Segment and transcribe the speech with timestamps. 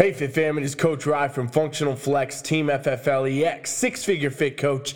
[0.00, 4.56] Hey, Fit Fam, it is Coach Rye from Functional Flex Team FFLEX, six figure fit
[4.56, 4.94] coach.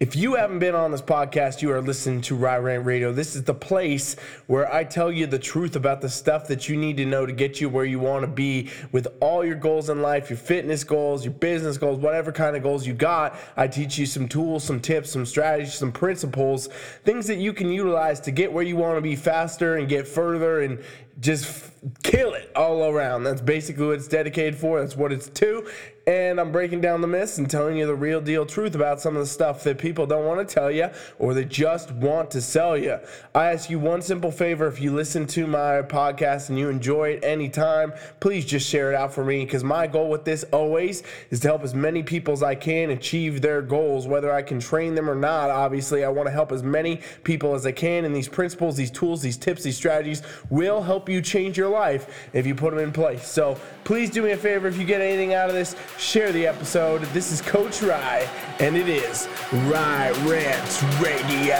[0.00, 3.12] If you haven't been on this podcast, you are listening to Rye Rant Radio.
[3.12, 4.16] This is the place
[4.46, 7.32] where I tell you the truth about the stuff that you need to know to
[7.32, 10.84] get you where you want to be with all your goals in life, your fitness
[10.84, 13.38] goals, your business goals, whatever kind of goals you got.
[13.58, 16.68] I teach you some tools, some tips, some strategies, some principles,
[17.04, 20.06] things that you can utilize to get where you want to be faster and get
[20.08, 20.82] further and
[21.20, 21.72] just
[22.02, 23.24] kill it all around.
[23.24, 24.80] That's basically what it's dedicated for.
[24.80, 25.66] That's what it's to
[26.08, 29.16] and I'm breaking down the myths and telling you the real deal truth about some
[29.16, 30.88] of the stuff that people don't want to tell you
[31.18, 33.00] or they just want to sell you.
[33.34, 37.08] I ask you one simple favor if you listen to my podcast and you enjoy
[37.10, 41.02] it anytime, please just share it out for me because my goal with this always
[41.30, 44.60] is to help as many people as I can achieve their goals, whether I can
[44.60, 45.50] train them or not.
[45.50, 48.92] Obviously, I want to help as many people as I can, and these principles, these
[48.92, 52.80] tools, these tips, these strategies will help you change your life if you put them
[52.80, 53.26] in place.
[53.26, 56.46] So please do me a favor if you get anything out of this share the
[56.46, 57.02] episode.
[57.12, 58.28] This is Coach Rye,
[58.60, 61.56] and it is Rye Rants Radio.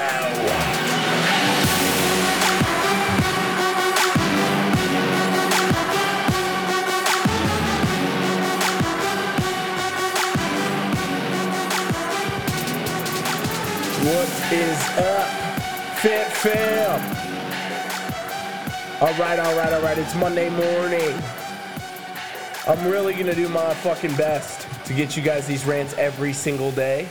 [14.06, 17.45] What is up, Fit Fam?
[18.98, 19.98] All right, all right, all right.
[19.98, 21.22] It's Monday morning.
[22.66, 26.70] I'm really gonna do my fucking best to get you guys these rants every single
[26.70, 27.06] day.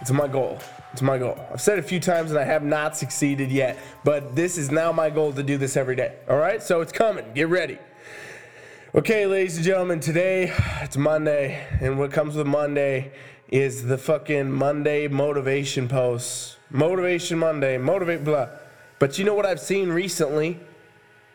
[0.00, 0.58] It's my goal.
[0.92, 1.38] It's my goal.
[1.52, 4.90] I've said a few times and I have not succeeded yet, but this is now
[4.90, 6.16] my goal to do this every day.
[6.28, 7.32] All right, so it's coming.
[7.32, 7.78] Get ready.
[8.92, 13.12] Okay, ladies and gentlemen, today it's Monday, and what comes with Monday
[13.46, 16.56] is the fucking Monday motivation posts.
[16.70, 18.48] Motivation Monday, motivate blah.
[18.98, 20.58] But you know what I've seen recently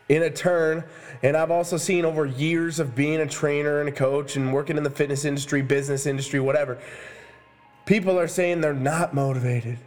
[0.08, 0.84] in a turn?
[1.22, 4.76] And I've also seen over years of being a trainer and a coach and working
[4.76, 6.78] in the fitness industry, business industry, whatever.
[7.86, 9.78] People are saying they're not motivated.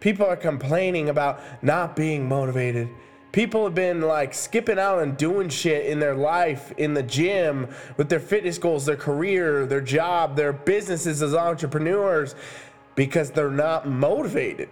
[0.00, 2.88] People are complaining about not being motivated.
[3.32, 7.68] People have been like skipping out and doing shit in their life, in the gym,
[7.98, 12.34] with their fitness goals, their career, their job, their businesses as entrepreneurs
[12.94, 14.70] because they're not motivated.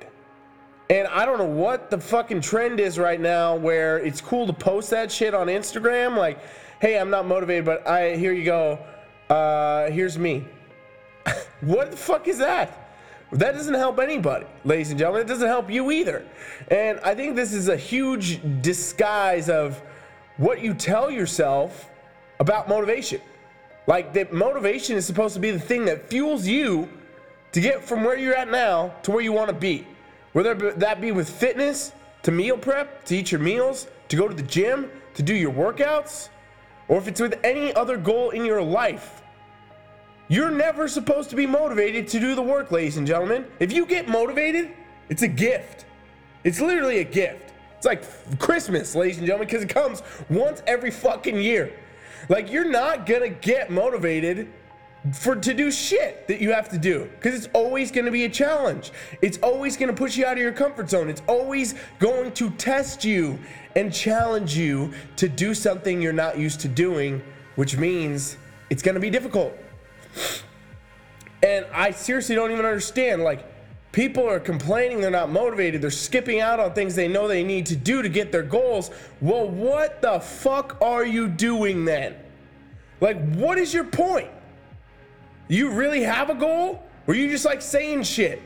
[0.91, 4.53] And I don't know what the fucking trend is right now where it's cool to
[4.53, 6.17] post that shit on Instagram.
[6.17, 6.39] Like,
[6.81, 8.79] hey, I'm not motivated, but I here you go.
[9.31, 10.45] Uh, here's me.
[11.63, 12.81] what the fuck is that?
[13.33, 15.23] That doesn't help anybody, ladies and gentlemen.
[15.23, 16.25] It doesn't help you either.
[16.69, 19.83] And I think this is a huge disguise of
[20.37, 21.91] what you tell yourself
[22.39, 23.21] about motivation.
[23.87, 26.89] Like that motivation is supposed to be the thing that fuels you
[27.53, 29.87] to get from where you're at now to where you want to be.
[30.35, 31.93] Whether that be with fitness,
[32.25, 35.53] to meal prep, to eat your meals, to go to the gym, to do your
[35.53, 36.29] workouts,
[36.89, 39.23] or if it's with any other goal in your life.
[40.27, 43.47] You're never supposed to be motivated to do the work, ladies and gentlemen.
[43.61, 44.73] If you get motivated,
[45.09, 45.85] it's a gift.
[46.43, 47.53] It's literally a gift.
[47.77, 48.03] It's like
[48.41, 51.73] Christmas, ladies and gentlemen, because it comes once every fucking year.
[52.29, 54.49] Like, you're not gonna get motivated
[55.13, 58.25] for to do shit that you have to do because it's always going to be
[58.25, 58.91] a challenge.
[59.21, 61.11] It's always going to push you out of your comfort zone.
[61.11, 63.39] It's always going to test you
[63.77, 67.23] and challenge you to do something you're not used to doing,
[67.57, 68.39] which means
[68.71, 69.55] it's going to be difficult.
[71.43, 73.45] And I seriously don't even understand like
[73.93, 75.83] people are complaining they're not motivated.
[75.83, 78.91] They're skipping out on things they know they need to do to get their goals.
[79.21, 82.17] Well, what the fuck are you doing then?
[83.03, 84.31] Like what is your point?
[85.49, 86.83] Do you really have a goal?
[87.07, 88.43] Or you just like saying shit?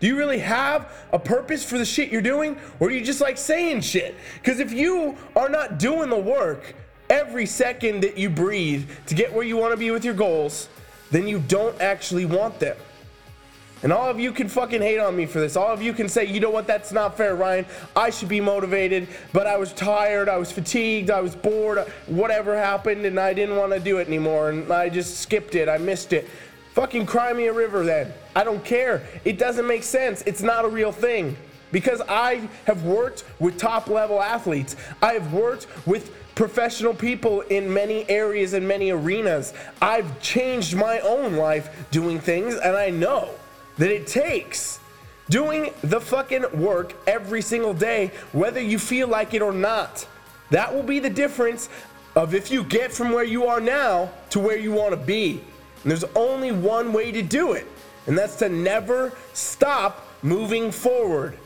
[0.00, 2.58] Do you really have a purpose for the shit you're doing?
[2.80, 4.16] Or are you just like saying shit?
[4.34, 6.74] Because if you are not doing the work
[7.10, 10.68] every second that you breathe to get where you want to be with your goals,
[11.10, 12.76] then you don't actually want them.
[13.82, 15.56] And all of you can fucking hate on me for this.
[15.56, 17.64] All of you can say, you know what, that's not fair, Ryan.
[17.96, 22.56] I should be motivated, but I was tired, I was fatigued, I was bored, whatever
[22.56, 25.78] happened, and I didn't want to do it anymore, and I just skipped it, I
[25.78, 26.28] missed it.
[26.74, 28.12] Fucking cry me a river then.
[28.36, 29.02] I don't care.
[29.24, 30.22] It doesn't make sense.
[30.22, 31.36] It's not a real thing.
[31.72, 37.72] Because I have worked with top level athletes, I have worked with professional people in
[37.72, 39.54] many areas and many arenas.
[39.80, 43.30] I've changed my own life doing things, and I know
[43.80, 44.78] that it takes
[45.30, 50.06] doing the fucking work every single day, whether you feel like it or not.
[50.50, 51.70] That will be the difference
[52.14, 55.40] of if you get from where you are now to where you want to be.
[55.82, 57.66] And there's only one way to do it,
[58.06, 61.38] and that's to never stop moving forward.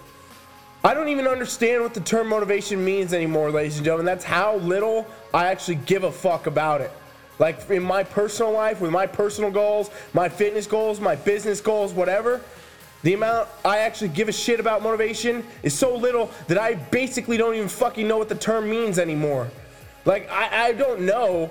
[0.83, 4.07] I don't even understand what the term motivation means anymore, ladies and gentlemen.
[4.07, 6.91] That's how little I actually give a fuck about it.
[7.39, 11.93] Like in my personal life, with my personal goals, my fitness goals, my business goals,
[11.93, 12.41] whatever,
[13.03, 17.37] the amount I actually give a shit about motivation is so little that I basically
[17.37, 19.51] don't even fucking know what the term means anymore.
[20.05, 21.51] Like, I, I don't know.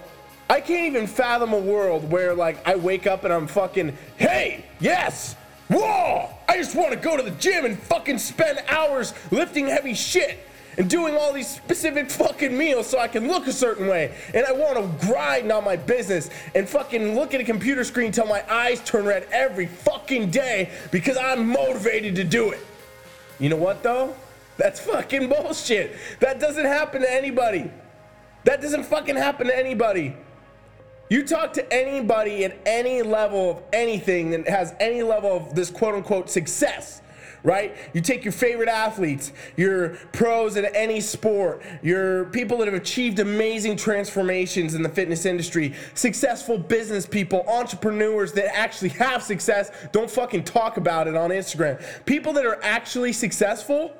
[0.50, 4.66] I can't even fathom a world where, like, I wake up and I'm fucking, hey,
[4.80, 5.36] yes,
[5.70, 9.94] whoa, I just want to go to the gym and fucking spend hours lifting heavy
[9.94, 10.40] shit
[10.78, 14.16] and doing all these specific fucking meals so I can look a certain way.
[14.34, 18.12] And I want to grind on my business and fucking look at a computer screen
[18.12, 22.66] till my eyes turn red every fucking day because I'm motivated to do it.
[23.40, 24.16] You know what though?
[24.58, 25.96] That's fucking bullshit.
[26.20, 27.72] That doesn't happen to anybody.
[28.44, 30.16] That doesn't fucking happen to anybody.
[31.10, 35.70] You talk to anybody at any level of anything that has any level of this
[35.70, 37.02] quote unquote success
[37.44, 37.76] right?
[37.94, 43.20] You take your favorite athletes, your pros in any sport, your people that have achieved
[43.20, 50.10] amazing transformations in the fitness industry, successful business people, entrepreneurs that actually have success, don't
[50.10, 51.84] fucking talk about it on Instagram.
[52.06, 53.94] People that are actually successful.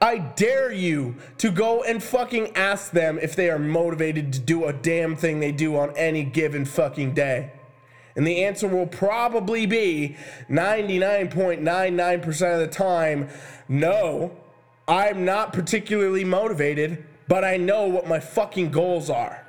[0.00, 4.66] I dare you to go and fucking ask them if they are motivated to do
[4.66, 7.52] a damn thing they do on any given fucking day.
[8.16, 10.16] And the answer will probably be
[10.48, 13.28] 99.99% of the time
[13.68, 14.36] no,
[14.86, 19.43] I'm not particularly motivated, but I know what my fucking goals are.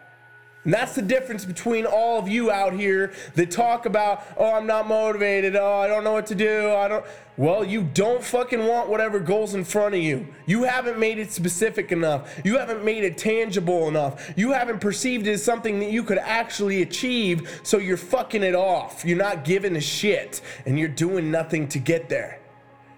[0.66, 4.66] And that's the difference between all of you out here that talk about, oh, I'm
[4.66, 5.56] not motivated.
[5.56, 6.74] Oh, I don't know what to do.
[6.74, 7.06] I don't.
[7.38, 10.28] Well, you don't fucking want whatever goal's in front of you.
[10.46, 12.34] You haven't made it specific enough.
[12.44, 14.34] You haven't made it tangible enough.
[14.36, 17.60] You haven't perceived it as something that you could actually achieve.
[17.64, 19.04] So you're fucking it off.
[19.06, 22.40] You're not giving a shit and you're doing nothing to get there.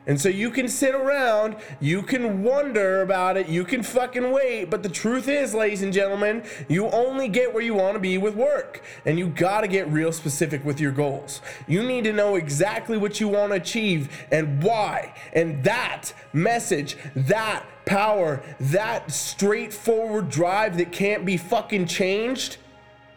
[0.08, 4.70] And so you can sit around, you can wonder about it, you can fucking wait,
[4.70, 8.18] but the truth is, ladies and gentlemen, you only get where you want to be
[8.18, 8.82] with work.
[9.06, 11.42] And you got to get real specific with your goals.
[11.68, 15.14] You need to know exactly what you want to achieve and why.
[15.34, 22.58] And that message, that power, that straightforward drive that can't be fucking changed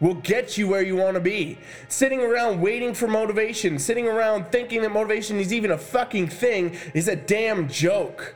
[0.01, 1.57] will get you where you want to be.
[1.87, 6.75] Sitting around waiting for motivation, sitting around thinking that motivation is even a fucking thing
[6.93, 8.35] is a damn joke.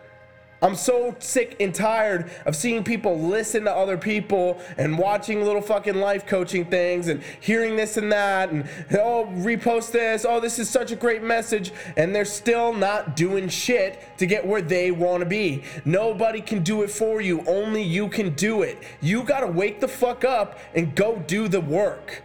[0.61, 5.61] I'm so sick and tired of seeing people listen to other people and watching little
[5.61, 10.57] fucking life coaching things and hearing this and that and oh repost this oh this
[10.57, 14.91] is such a great message and they're still not doing shit to get where they
[14.91, 15.63] want to be.
[15.83, 17.43] Nobody can do it for you.
[17.45, 18.81] Only you can do it.
[19.01, 22.23] You got to wake the fuck up and go do the work.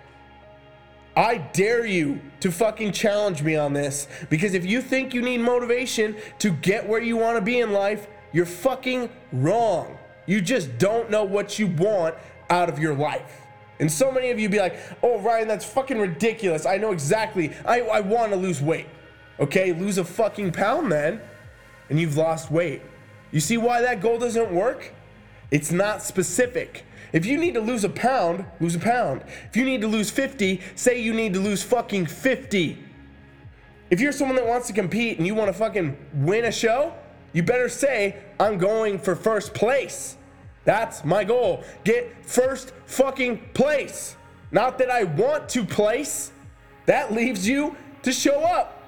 [1.16, 5.38] I dare you to fucking challenge me on this because if you think you need
[5.38, 9.98] motivation to get where you want to be in life, you're fucking wrong.
[10.26, 12.14] You just don't know what you want
[12.48, 13.40] out of your life.
[13.80, 16.66] And so many of you be like, oh, Ryan, that's fucking ridiculous.
[16.66, 17.52] I know exactly.
[17.64, 18.86] I, I want to lose weight.
[19.40, 21.20] Okay, lose a fucking pound then,
[21.88, 22.82] and you've lost weight.
[23.32, 24.92] You see why that goal doesn't work?
[25.50, 26.84] It's not specific.
[27.12, 29.22] If you need to lose a pound, lose a pound.
[29.48, 32.84] If you need to lose 50, say you need to lose fucking 50.
[33.88, 36.94] If you're someone that wants to compete and you want to fucking win a show,
[37.32, 40.16] you better say, I'm going for first place.
[40.64, 41.64] That's my goal.
[41.84, 44.16] Get first fucking place.
[44.52, 46.32] Not that I want to place.
[46.86, 48.79] That leaves you to show up.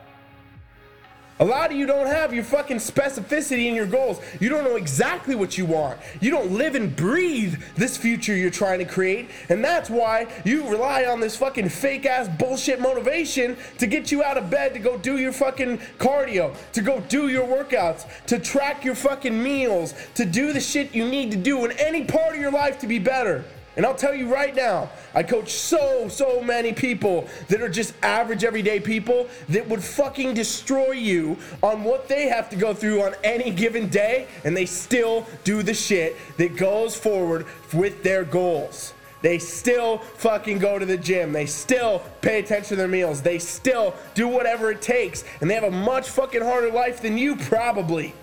[1.40, 4.20] A lot of you don't have your fucking specificity in your goals.
[4.38, 5.98] You don't know exactly what you want.
[6.20, 9.30] You don't live and breathe this future you're trying to create.
[9.48, 14.22] And that's why you rely on this fucking fake ass bullshit motivation to get you
[14.22, 18.38] out of bed to go do your fucking cardio, to go do your workouts, to
[18.38, 22.34] track your fucking meals, to do the shit you need to do in any part
[22.34, 23.44] of your life to be better.
[23.76, 27.94] And I'll tell you right now, I coach so, so many people that are just
[28.02, 33.02] average everyday people that would fucking destroy you on what they have to go through
[33.02, 38.24] on any given day, and they still do the shit that goes forward with their
[38.24, 38.92] goals.
[39.22, 41.32] They still fucking go to the gym.
[41.32, 43.22] They still pay attention to their meals.
[43.22, 45.24] They still do whatever it takes.
[45.40, 48.14] And they have a much fucking harder life than you, probably.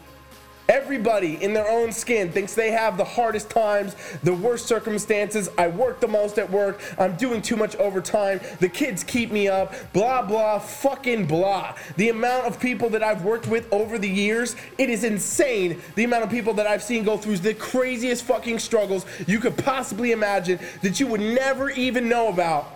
[0.70, 5.50] Everybody in their own skin thinks they have the hardest times, the worst circumstances.
[5.58, 6.80] I work the most at work.
[7.00, 8.40] I'm doing too much overtime.
[8.60, 9.74] The kids keep me up.
[9.94, 11.76] Blah, blah, fucking blah.
[11.98, 15.82] The amount of people that I've worked with over the years, it is insane.
[15.96, 19.58] The amount of people that I've seen go through the craziest fucking struggles you could
[19.58, 22.70] possibly imagine that you would never even know about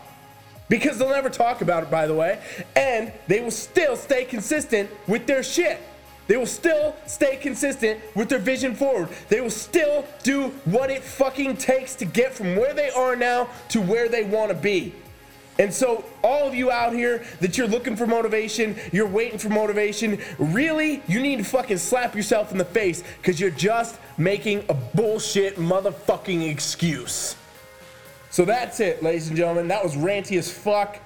[0.67, 2.41] because they'll never talk about it, by the way,
[2.75, 5.79] and they will still stay consistent with their shit.
[6.27, 9.09] They will still stay consistent with their vision forward.
[9.29, 13.49] They will still do what it fucking takes to get from where they are now
[13.69, 14.93] to where they want to be.
[15.59, 19.49] And so, all of you out here that you're looking for motivation, you're waiting for
[19.49, 24.65] motivation, really, you need to fucking slap yourself in the face because you're just making
[24.69, 27.35] a bullshit motherfucking excuse.
[28.31, 29.67] So that's it, ladies and gentlemen.
[29.67, 30.97] That was ranty as fuck.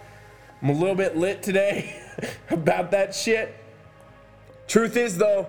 [0.61, 2.01] I'm a little bit lit today
[2.49, 3.53] about that shit.
[4.67, 5.47] Truth is, though,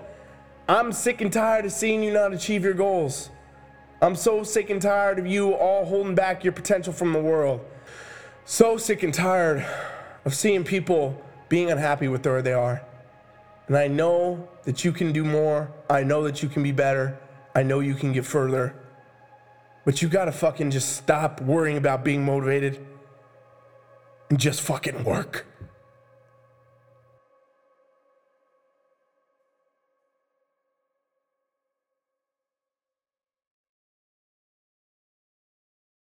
[0.69, 3.31] I'm sick and tired of seeing you not achieve your goals.
[4.01, 7.61] I'm so sick and tired of you all holding back your potential from the world.
[8.45, 9.67] So sick and tired
[10.25, 12.83] of seeing people being unhappy with where they are.
[13.67, 15.73] And I know that you can do more.
[15.91, 17.19] I know that you can be better.
[17.55, 18.75] I know you can get further.
[19.85, 22.87] But you gotta fucking just stop worrying about being motivated
[24.31, 25.45] and just fucking work.